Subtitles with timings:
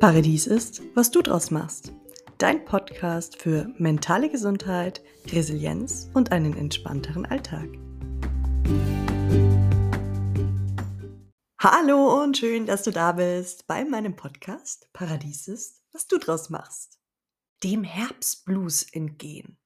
[0.00, 1.92] Paradies ist, was du draus machst.
[2.38, 7.68] Dein Podcast für mentale Gesundheit, Resilienz und einen entspannteren Alltag.
[11.58, 16.48] Hallo und schön, dass du da bist bei meinem Podcast Paradies ist, was du draus
[16.48, 16.98] machst.
[17.62, 19.59] Dem Herbstblues entgehen.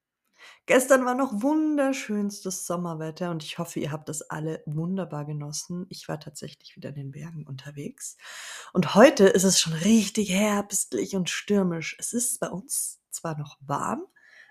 [0.66, 5.84] Gestern war noch wunderschönstes Sommerwetter und ich hoffe, ihr habt das alle wunderbar genossen.
[5.90, 8.16] Ich war tatsächlich wieder in den Bergen unterwegs.
[8.72, 11.96] Und heute ist es schon richtig herbstlich und stürmisch.
[11.98, 14.06] Es ist bei uns zwar noch warm,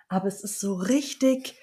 [0.07, 1.57] aber es ist so richtig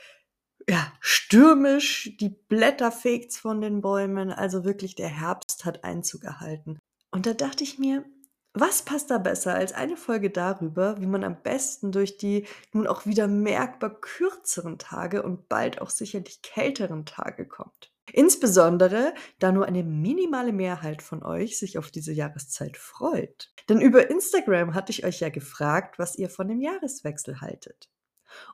[0.68, 2.16] ja, stürmisch.
[2.18, 4.30] Die Blätter fegt's von den Bäumen.
[4.32, 6.78] Also wirklich der Herbst hat Einzug erhalten.
[7.12, 8.04] Und da dachte ich mir,
[8.52, 12.86] was passt da besser als eine Folge darüber, wie man am besten durch die nun
[12.86, 17.92] auch wieder merkbar kürzeren Tage und bald auch sicherlich kälteren Tage kommt?
[18.12, 23.52] Insbesondere, da nur eine minimale Mehrheit von euch sich auf diese Jahreszeit freut.
[23.68, 27.88] Denn über Instagram hatte ich euch ja gefragt, was ihr von dem Jahreswechsel haltet.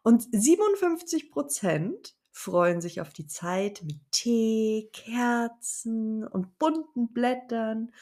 [0.03, 7.93] Und 57 Prozent freuen sich auf die Zeit mit Tee, Kerzen und bunten Blättern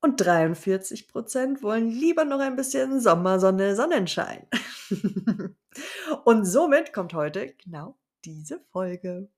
[0.00, 4.46] und 43 Prozent wollen lieber noch ein bisschen Sommersonne, Sonnenschein.
[6.24, 9.28] und somit kommt heute genau diese Folge.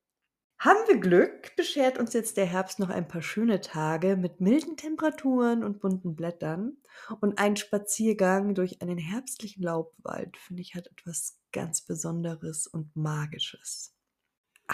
[0.59, 4.77] Haben wir Glück, beschert uns jetzt der Herbst noch ein paar schöne Tage mit milden
[4.77, 6.77] Temperaturen und bunten Blättern.
[7.21, 13.93] Und ein Spaziergang durch einen herbstlichen Laubwald, finde ich, hat etwas ganz Besonderes und Magisches.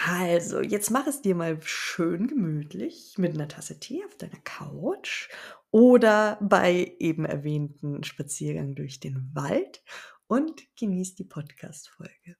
[0.05, 5.27] Also, jetzt mach es dir mal schön gemütlich mit einer Tasse Tee auf deiner Couch
[5.71, 9.83] oder bei eben erwähnten Spaziergang durch den Wald
[10.27, 12.37] und genieß die Podcast-Folge.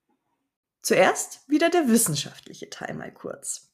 [0.81, 3.73] Zuerst wieder der wissenschaftliche Teil mal kurz.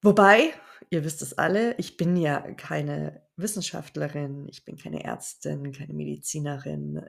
[0.00, 0.54] Wobei,
[0.88, 7.04] ihr wisst es alle, ich bin ja keine Wissenschaftlerin, ich bin keine Ärztin, keine Medizinerin.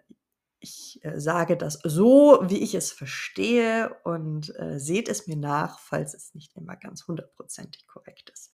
[0.59, 5.79] Ich äh, sage das so, wie ich es verstehe und äh, seht es mir nach,
[5.79, 8.53] falls es nicht immer ganz hundertprozentig korrekt ist.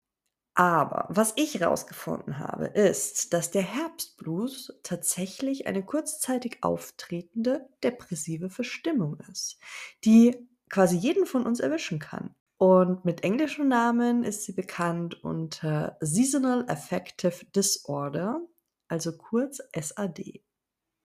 [0.56, 9.18] Aber was ich herausgefunden habe, ist, dass der Herbstblues tatsächlich eine kurzzeitig auftretende depressive Verstimmung
[9.32, 9.58] ist,
[10.04, 12.34] die quasi jeden von uns erwischen kann.
[12.56, 18.40] Und mit englischen Namen ist sie bekannt unter Seasonal Affective Disorder,
[18.86, 20.43] also kurz SAD.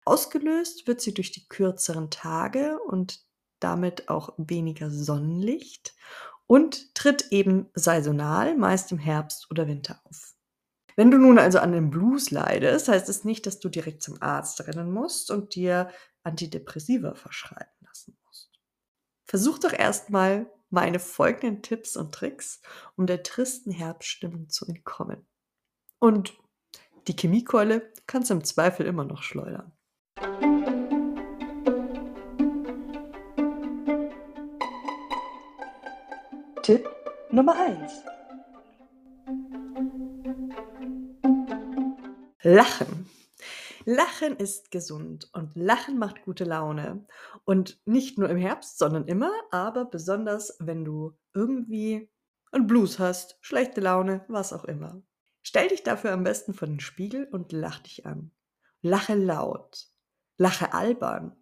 [0.07, 3.27] Ausgelöst wird sie durch die kürzeren Tage und
[3.61, 5.95] damit auch weniger Sonnenlicht
[6.47, 10.35] und tritt eben saisonal, meist im Herbst oder Winter auf.
[10.95, 14.23] Wenn du nun also an dem Blues leidest, heißt es nicht, dass du direkt zum
[14.23, 15.91] Arzt rennen musst und dir
[16.23, 18.51] Antidepressiva verschreiben lassen musst.
[19.27, 22.61] Versuch doch erstmal meine folgenden Tipps und Tricks,
[22.97, 25.27] um der tristen Herbststimmung zu entkommen.
[25.99, 26.35] Und
[27.09, 29.76] die Chemiekeule kannst du im Zweifel immer noch schleudern.
[36.67, 36.89] Tipp
[37.31, 37.93] Nummer 1.
[42.43, 43.09] Lachen.
[43.85, 47.07] Lachen ist gesund und Lachen macht gute Laune.
[47.45, 52.11] Und nicht nur im Herbst, sondern immer, aber besonders, wenn du irgendwie
[52.51, 55.01] einen Blues hast, schlechte Laune, was auch immer.
[55.43, 58.33] Stell dich dafür am besten vor den Spiegel und lach dich an.
[58.83, 59.87] Lache laut.
[60.37, 61.37] Lache albern.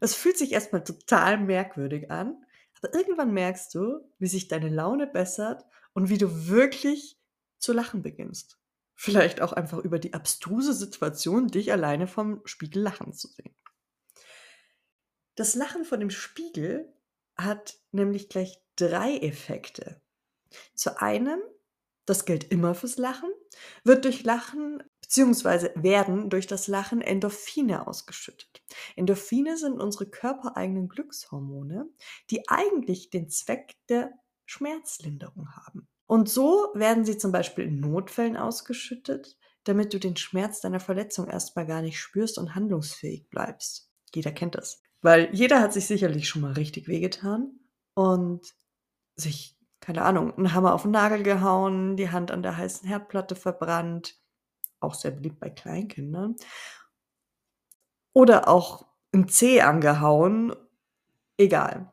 [0.00, 2.44] Es fühlt sich erstmal total merkwürdig an,
[2.78, 7.18] aber irgendwann merkst du, wie sich deine Laune bessert und wie du wirklich
[7.58, 8.58] zu lachen beginnst.
[8.94, 13.54] Vielleicht auch einfach über die abstruse Situation, dich alleine vom Spiegel lachen zu sehen.
[15.34, 16.92] Das Lachen vor dem Spiegel
[17.36, 20.00] hat nämlich gleich drei Effekte.
[20.74, 21.40] Zu einem,
[22.04, 23.30] das gilt immer fürs Lachen,
[23.84, 25.70] wird durch Lachen bzw.
[25.74, 28.62] werden durch das Lachen Endorphine ausgeschüttet.
[28.96, 31.86] Endorphine sind unsere körpereigenen Glückshormone,
[32.30, 34.12] die eigentlich den Zweck der
[34.46, 35.88] Schmerzlinderung haben.
[36.06, 41.28] Und so werden sie zum Beispiel in Notfällen ausgeschüttet, damit du den Schmerz deiner Verletzung
[41.28, 43.90] erstmal gar nicht spürst und handlungsfähig bleibst.
[44.14, 44.82] Jeder kennt das.
[45.00, 47.58] Weil jeder hat sich sicherlich schon mal richtig wehgetan
[47.94, 48.54] und
[49.16, 53.34] sich, keine Ahnung, einen Hammer auf den Nagel gehauen, die Hand an der heißen Herdplatte
[53.34, 54.21] verbrannt,
[54.82, 56.36] auch sehr beliebt bei Kleinkindern.
[58.12, 60.54] Oder auch ein Zeh angehauen,
[61.36, 61.92] egal.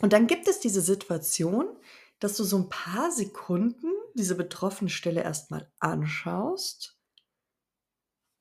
[0.00, 1.76] Und dann gibt es diese Situation,
[2.20, 6.98] dass du so ein paar Sekunden diese betroffene Stelle erstmal anschaust.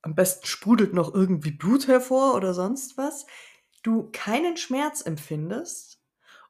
[0.02, 3.26] Am besten sprudelt noch irgendwie Blut hervor oder sonst was.
[3.84, 6.02] Du keinen Schmerz empfindest.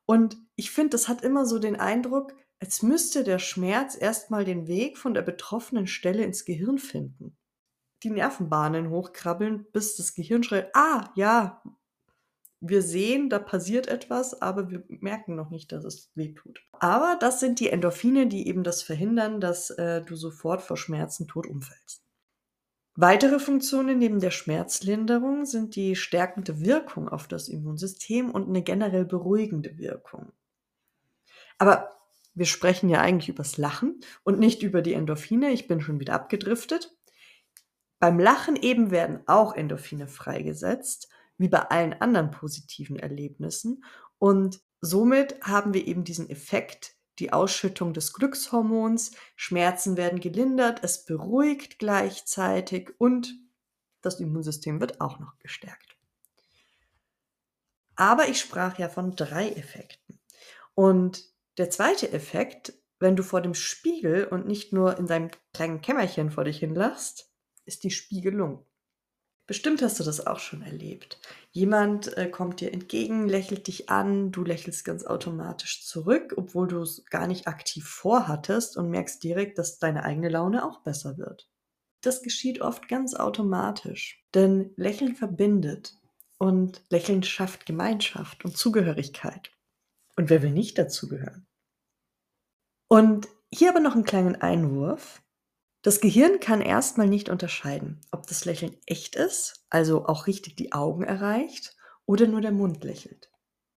[0.05, 4.67] Und ich finde, das hat immer so den Eindruck, als müsste der Schmerz erstmal den
[4.67, 7.37] Weg von der betroffenen Stelle ins Gehirn finden.
[8.03, 11.63] die Nervenbahnen hochkrabbeln, bis das Gehirn schreit, ah, ja,
[12.59, 16.59] wir sehen, da passiert etwas, aber wir merken noch nicht, dass es weh tut.
[16.73, 21.27] Aber das sind die Endorphine, die eben das verhindern, dass äh, du sofort vor Schmerzen
[21.27, 22.03] tot umfällst.
[22.95, 29.05] Weitere Funktionen neben der Schmerzlinderung sind die stärkende Wirkung auf das Immunsystem und eine generell
[29.05, 30.31] beruhigende Wirkung.
[31.59, 31.96] Aber
[32.37, 35.49] wir sprechen ja eigentlich übers Lachen und nicht über die Endorphine.
[35.49, 36.95] Ich bin schon wieder abgedriftet.
[37.99, 43.83] Beim Lachen eben werden auch Endorphine freigesetzt, wie bei allen anderen positiven Erlebnissen.
[44.19, 51.05] Und somit haben wir eben diesen Effekt, die Ausschüttung des Glückshormons, Schmerzen werden gelindert, es
[51.05, 53.33] beruhigt gleichzeitig und
[54.01, 55.97] das Immunsystem wird auch noch gestärkt.
[57.95, 60.19] Aber ich sprach ja von drei Effekten.
[60.75, 65.81] Und der zweite Effekt, wenn du vor dem Spiegel und nicht nur in deinem kleinen
[65.81, 66.75] Kämmerchen vor dich hin
[67.65, 68.65] ist die Spiegelung.
[69.47, 71.19] Bestimmt hast du das auch schon erlebt.
[71.51, 76.81] Jemand äh, kommt dir entgegen, lächelt dich an, du lächelst ganz automatisch zurück, obwohl du
[76.81, 81.49] es gar nicht aktiv vorhattest und merkst direkt, dass deine eigene Laune auch besser wird.
[82.01, 85.97] Das geschieht oft ganz automatisch, denn Lächeln verbindet
[86.37, 89.49] und Lächeln schafft Gemeinschaft und Zugehörigkeit.
[90.17, 91.46] Und wer will nicht dazugehören?
[92.87, 95.21] Und hier aber noch einen kleinen Einwurf.
[95.81, 100.73] Das Gehirn kann erstmal nicht unterscheiden, ob das Lächeln echt ist, also auch richtig die
[100.73, 101.75] Augen erreicht,
[102.05, 103.31] oder nur der Mund lächelt.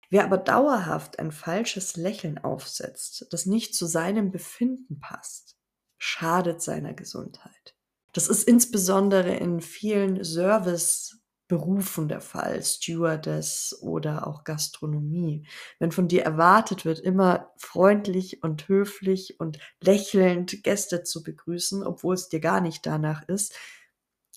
[0.09, 5.57] Wer aber dauerhaft ein falsches Lächeln aufsetzt, das nicht zu seinem Befinden passt,
[5.97, 7.75] schadet seiner Gesundheit.
[8.13, 11.18] Das ist insbesondere in vielen Service
[11.49, 15.47] Berufen der Fall, Stewardess oder auch Gastronomie.
[15.79, 22.13] Wenn von dir erwartet wird, immer freundlich und höflich und lächelnd Gäste zu begrüßen, obwohl
[22.13, 23.55] es dir gar nicht danach ist,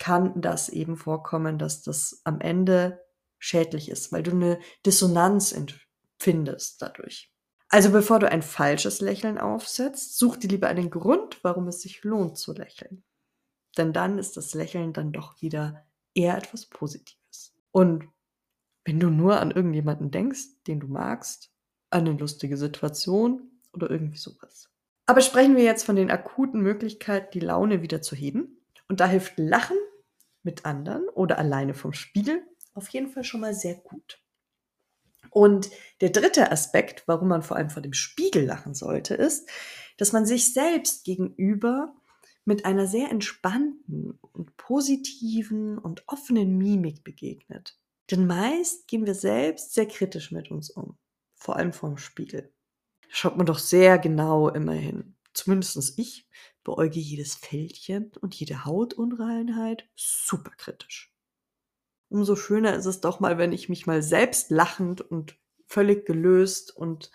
[0.00, 3.04] kann das eben vorkommen, dass das am Ende
[3.38, 7.30] schädlich ist, weil du eine Dissonanz empfindest dadurch.
[7.68, 12.04] Also bevor du ein falsches Lächeln aufsetzt, such dir lieber einen Grund, warum es sich
[12.04, 13.04] lohnt zu lächeln.
[13.76, 17.54] Denn dann ist das Lächeln dann doch wieder eher etwas Positives.
[17.70, 18.08] Und
[18.84, 21.50] wenn du nur an irgendjemanden denkst, den du magst,
[21.90, 24.70] an eine lustige Situation oder irgendwie sowas.
[25.06, 28.58] Aber sprechen wir jetzt von den akuten Möglichkeiten, die Laune wieder zu heben.
[28.88, 29.76] Und da hilft Lachen
[30.42, 32.42] mit anderen oder alleine vom Spiegel
[32.74, 34.18] auf jeden Fall schon mal sehr gut.
[35.30, 35.70] Und
[36.00, 39.48] der dritte Aspekt, warum man vor allem vor dem Spiegel lachen sollte, ist,
[39.96, 41.94] dass man sich selbst gegenüber
[42.44, 47.78] mit einer sehr entspannten und positiven und offenen Mimik begegnet.
[48.10, 50.98] Denn meist gehen wir selbst sehr kritisch mit uns um,
[51.34, 52.52] vor allem vorm Spiegel.
[53.08, 55.16] Schaut man doch sehr genau immer hin.
[55.34, 56.28] Zumindest ich
[56.64, 61.14] beäuge jedes Fältchen und jede Hautunreinheit super kritisch.
[62.08, 66.76] Umso schöner ist es doch mal, wenn ich mich mal selbst lachend und völlig gelöst
[66.76, 67.10] und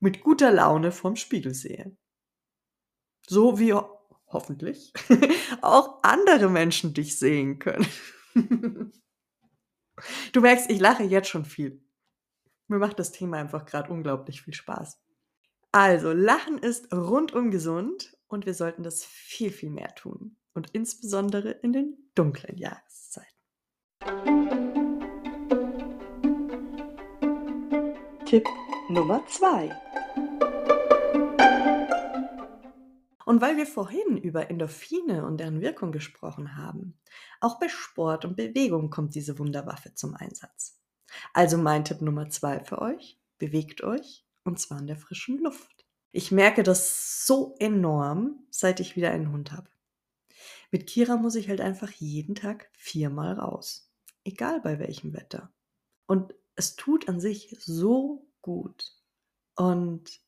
[0.00, 1.96] mit guter Laune vorm Spiegel sehe.
[3.26, 3.74] So wie
[4.32, 4.92] hoffentlich,
[5.62, 7.86] auch andere Menschen dich sehen können.
[10.32, 11.82] du merkst, ich lache jetzt schon viel.
[12.68, 14.98] Mir macht das Thema einfach gerade unglaublich viel Spaß.
[15.72, 20.36] Also, Lachen ist rundum gesund und wir sollten das viel, viel mehr tun.
[20.54, 23.28] Und insbesondere in den dunklen Jahreszeiten.
[28.26, 28.46] Tipp
[28.88, 29.74] Nummer 2.
[33.24, 36.98] Und weil wir vorhin über Endorphine und deren Wirkung gesprochen haben,
[37.40, 40.80] auch bei Sport und Bewegung kommt diese Wunderwaffe zum Einsatz.
[41.32, 45.84] Also mein Tipp Nummer zwei für euch, bewegt euch und zwar in der frischen Luft.
[46.10, 49.70] Ich merke das so enorm, seit ich wieder einen Hund habe.
[50.70, 53.90] Mit Kira muss ich halt einfach jeden Tag viermal raus.
[54.24, 55.52] Egal bei welchem Wetter.
[56.06, 58.92] Und es tut an sich so gut.
[59.54, 60.20] Und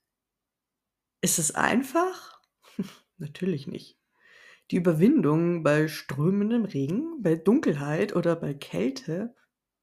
[1.20, 2.40] ist es einfach?
[3.18, 3.98] Natürlich nicht.
[4.70, 9.34] Die Überwindung bei strömendem Regen, bei Dunkelheit oder bei Kälte,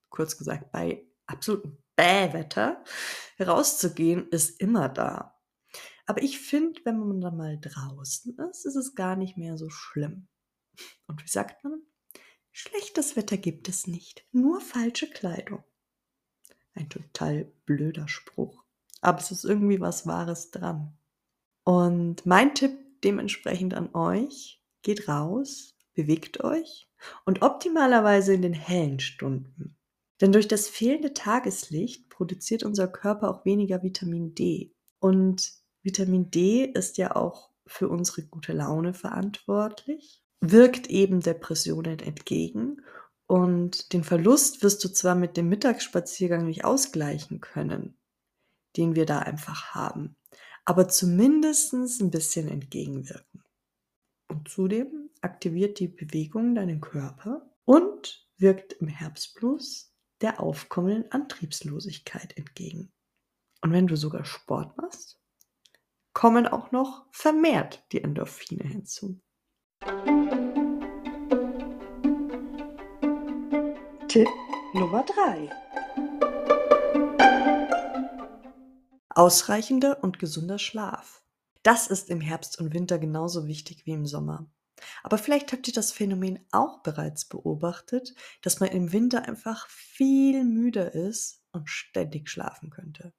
[0.09, 2.83] kurz gesagt bei absolutem Bähwetter,
[3.39, 5.39] rauszugehen, ist immer da.
[6.07, 9.69] Aber ich finde, wenn man dann mal draußen ist, ist es gar nicht mehr so
[9.69, 10.27] schlimm.
[11.07, 11.81] Und wie sagt man?
[12.51, 15.63] Schlechtes Wetter gibt es nicht, nur falsche Kleidung.
[16.73, 18.65] Ein total blöder Spruch.
[18.99, 20.97] Aber es ist irgendwie was Wahres dran.
[21.63, 22.71] Und mein Tipp
[23.03, 26.87] dementsprechend an euch, geht raus, bewegt euch
[27.25, 29.77] und optimalerweise in den hellen Stunden.
[30.21, 34.73] Denn durch das fehlende Tageslicht produziert unser Körper auch weniger Vitamin D.
[34.99, 35.51] Und
[35.81, 42.81] Vitamin D ist ja auch für unsere gute Laune verantwortlich wirkt eben Depressionen entgegen
[43.27, 47.97] und den Verlust wirst du zwar mit dem Mittagsspaziergang nicht ausgleichen können,
[48.75, 50.17] den wir da einfach haben,
[50.65, 53.43] aber zumindestens ein bisschen entgegenwirken.
[54.27, 62.91] Und zudem aktiviert die Bewegung deinen Körper und wirkt im Herbstblues der aufkommenden Antriebslosigkeit entgegen.
[63.61, 65.19] Und wenn du sogar Sport machst,
[66.13, 69.21] kommen auch noch vermehrt die Endorphine hinzu.
[74.07, 74.27] Tipp
[74.73, 75.49] Nummer 3.
[79.15, 81.23] Ausreichender und gesunder Schlaf.
[81.63, 84.51] Das ist im Herbst und Winter genauso wichtig wie im Sommer.
[85.03, 90.43] Aber vielleicht habt ihr das Phänomen auch bereits beobachtet, dass man im Winter einfach viel
[90.43, 93.13] müder ist und ständig schlafen könnte.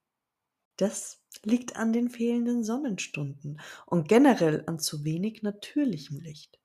[0.77, 6.59] Das liegt an den fehlenden Sonnenstunden und generell an zu wenig natürlichem Licht.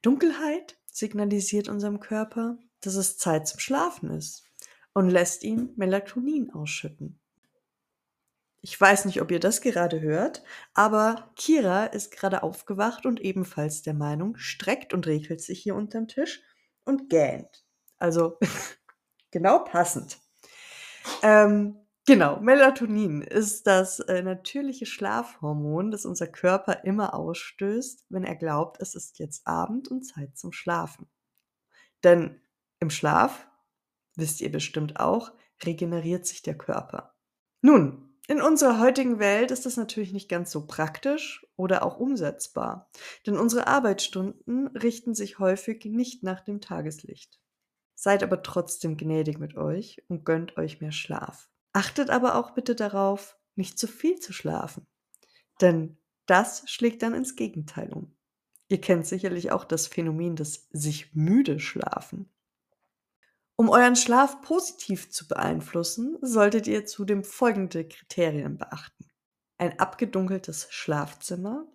[0.00, 4.44] Dunkelheit signalisiert unserem Körper, dass es Zeit zum Schlafen ist
[4.94, 7.21] und lässt ihn Melatonin ausschütten.
[8.64, 13.82] Ich weiß nicht, ob ihr das gerade hört, aber Kira ist gerade aufgewacht und ebenfalls
[13.82, 16.42] der Meinung, streckt und regelt sich hier unterm Tisch
[16.84, 17.64] und gähnt.
[17.98, 18.38] Also
[19.32, 20.20] genau passend.
[21.24, 21.76] Ähm,
[22.06, 28.80] genau, Melatonin ist das äh, natürliche Schlafhormon, das unser Körper immer ausstößt, wenn er glaubt,
[28.80, 31.10] es ist jetzt Abend und Zeit zum Schlafen.
[32.04, 32.40] Denn
[32.78, 33.48] im Schlaf,
[34.14, 35.32] wisst ihr bestimmt auch,
[35.64, 37.16] regeneriert sich der Körper.
[37.60, 42.88] Nun, in unserer heutigen Welt ist das natürlich nicht ganz so praktisch oder auch umsetzbar,
[43.26, 47.40] denn unsere Arbeitsstunden richten sich häufig nicht nach dem Tageslicht.
[47.94, 51.48] Seid aber trotzdem gnädig mit euch und gönnt euch mehr Schlaf.
[51.72, 54.86] Achtet aber auch bitte darauf, nicht zu viel zu schlafen,
[55.60, 58.14] denn das schlägt dann ins Gegenteil um.
[58.68, 62.30] Ihr kennt sicherlich auch das Phänomen des sich müde schlafen.
[63.56, 69.08] Um euren Schlaf positiv zu beeinflussen, solltet ihr zudem folgende Kriterien beachten.
[69.58, 71.66] Ein abgedunkeltes Schlafzimmer,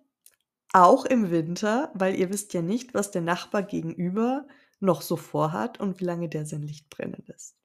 [0.74, 4.48] auch im Winter, weil ihr wisst ja nicht, was der Nachbar gegenüber
[4.79, 7.55] noch so vorhat und wie lange der sein Licht brennen lässt.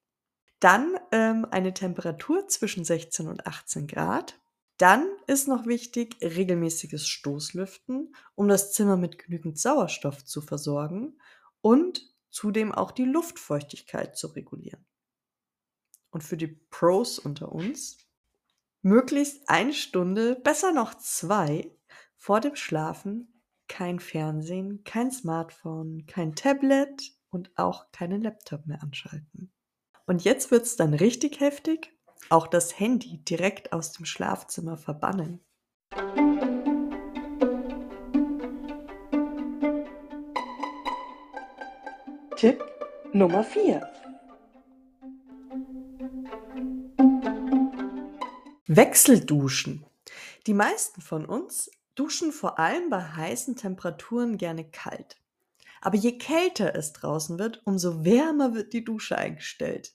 [0.61, 4.39] Dann ähm, eine Temperatur zwischen 16 und 18 Grad.
[4.79, 11.19] Dann ist noch wichtig regelmäßiges Stoßlüften, um das Zimmer mit genügend Sauerstoff zu versorgen
[11.61, 14.85] und zudem auch die Luftfeuchtigkeit zu regulieren.
[16.11, 17.99] Und für die Pros unter uns,
[18.83, 21.71] möglichst eine Stunde, besser noch zwei,
[22.17, 29.51] vor dem Schlafen kein Fernsehen, kein Smartphone, kein Tablet und auch keinen Laptop mehr anschalten.
[30.07, 31.97] Und jetzt wird es dann richtig heftig,
[32.29, 35.41] auch das Handy direkt aus dem Schlafzimmer verbannen.
[42.43, 42.61] Tipp
[43.13, 43.89] Nummer 4.
[48.67, 49.87] Wechselduschen.
[50.49, 55.19] Die meisten von uns duschen vor allem bei heißen Temperaturen gerne kalt.
[55.81, 59.95] Aber je kälter es draußen wird, umso wärmer wird die Dusche eingestellt.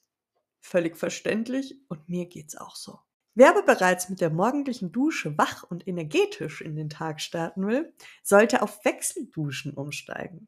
[0.62, 2.98] Völlig verständlich und mir geht's auch so.
[3.36, 7.94] Wer aber bereits mit der morgendlichen Dusche wach und energetisch in den Tag starten will,
[8.24, 10.48] sollte auf Wechselduschen umsteigen.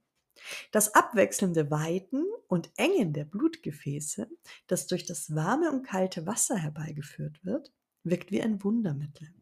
[0.72, 4.30] Das abwechselnde Weiten und Engen der Blutgefäße,
[4.68, 7.72] das durch das warme und kalte Wasser herbeigeführt wird,
[8.04, 9.34] wirkt wie ein Wundermittel.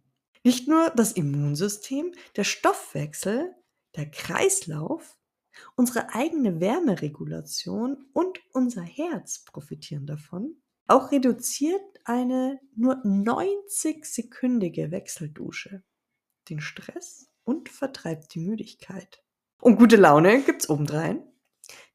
[0.43, 3.55] Nicht nur das Immunsystem, der Stoffwechsel,
[3.95, 5.17] der Kreislauf,
[5.75, 10.61] unsere eigene Wärmeregulation und unser Herz profitieren davon.
[10.87, 15.83] Auch reduziert eine nur 90-sekündige Wechseldusche
[16.49, 19.23] den Stress und vertreibt die Müdigkeit.
[19.59, 21.23] Und gute Laune gibt's obendrein.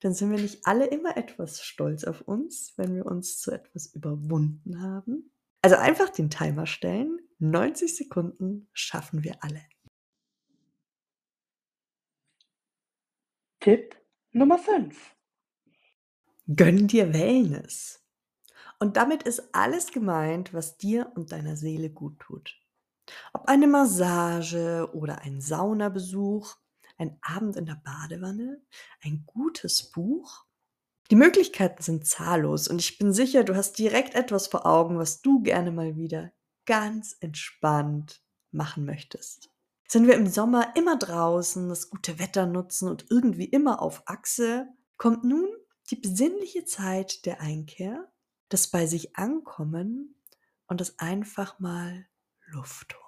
[0.00, 3.86] Dann sind wir nicht alle immer etwas stolz auf uns, wenn wir uns zu etwas
[3.94, 5.30] überwunden haben.
[5.62, 7.20] Also einfach den Timer stellen.
[7.38, 9.62] 90 Sekunden schaffen wir alle.
[13.60, 13.96] Tipp
[14.32, 15.14] Nummer 5.
[16.56, 18.04] Gönn dir Wellness.
[18.80, 22.58] Und damit ist alles gemeint, was dir und deiner Seele gut tut.
[23.32, 26.56] Ob eine Massage oder ein Saunabesuch
[27.02, 28.62] ein Abend in der Badewanne,
[29.02, 30.46] ein gutes Buch.
[31.10, 35.20] Die Möglichkeiten sind zahllos und ich bin sicher, du hast direkt etwas vor Augen, was
[35.20, 36.32] du gerne mal wieder
[36.64, 39.50] ganz entspannt machen möchtest.
[39.88, 44.68] Sind wir im Sommer immer draußen, das gute Wetter nutzen und irgendwie immer auf Achse,
[44.96, 45.48] kommt nun
[45.90, 48.10] die besinnliche Zeit der Einkehr,
[48.48, 50.14] das bei sich ankommen
[50.66, 52.06] und das einfach mal
[52.46, 53.01] Luft holen.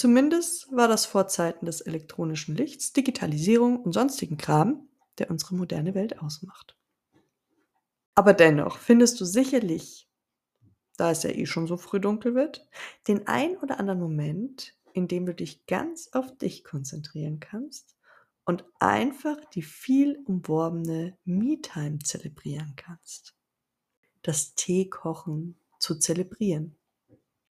[0.00, 4.88] Zumindest war das vor Zeiten des elektronischen Lichts, Digitalisierung und sonstigen Kram,
[5.18, 6.74] der unsere moderne Welt ausmacht.
[8.14, 10.08] Aber dennoch findest du sicherlich,
[10.96, 12.66] da es ja eh schon so früh dunkel wird,
[13.08, 17.94] den ein oder anderen Moment, in dem du dich ganz auf dich konzentrieren kannst
[18.46, 23.34] und einfach die viel umworbene Me-Time zelebrieren kannst.
[24.22, 26.79] Das Teekochen zu zelebrieren.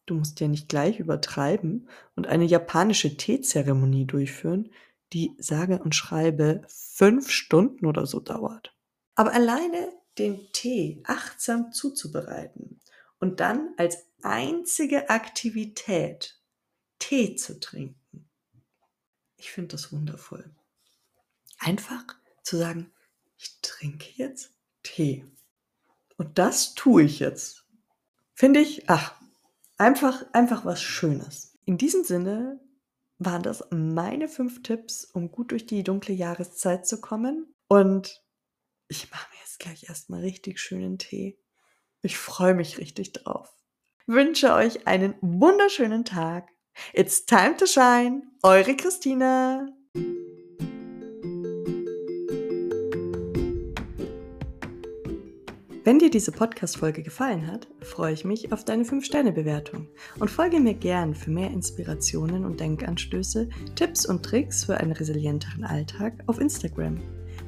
[0.07, 4.71] Du musst ja nicht gleich übertreiben und eine japanische Teezeremonie durchführen,
[5.13, 8.75] die sage und schreibe fünf Stunden oder so dauert.
[9.15, 12.81] Aber alleine den Tee achtsam zuzubereiten
[13.19, 16.41] und dann als einzige Aktivität
[16.99, 18.29] Tee zu trinken.
[19.37, 20.55] Ich finde das wundervoll.
[21.59, 22.05] Einfach
[22.43, 22.93] zu sagen,
[23.39, 25.25] ich trinke jetzt Tee.
[26.17, 27.67] Und das tue ich jetzt.
[28.33, 29.21] Finde ich, ach,
[29.79, 31.55] Einfach, einfach was Schönes.
[31.65, 32.61] In diesem Sinne
[33.19, 37.55] waren das meine fünf Tipps, um gut durch die dunkle Jahreszeit zu kommen.
[37.69, 38.23] Und
[38.89, 41.39] ich mache mir jetzt gleich erstmal richtig schönen Tee.
[42.03, 43.53] Ich freue mich richtig drauf.
[44.07, 46.49] Wünsche euch einen wunderschönen Tag.
[46.93, 48.23] It's time to shine.
[48.43, 49.69] Eure Christina.
[55.87, 59.87] Wenn dir diese Podcast-Folge gefallen hat, freue ich mich auf deine 5-Sterne-Bewertung
[60.19, 65.63] und folge mir gern für mehr Inspirationen und Denkanstöße, Tipps und Tricks für einen resilienteren
[65.63, 67.01] Alltag auf Instagram.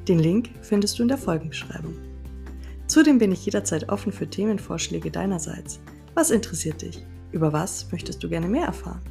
[0.07, 1.97] Den Link findest du in der Folgenbeschreibung.
[2.87, 5.81] Zudem bin ich jederzeit offen für Themenvorschläge deinerseits.
[6.15, 7.05] Was interessiert dich?
[7.33, 9.03] Über was möchtest du gerne mehr erfahren?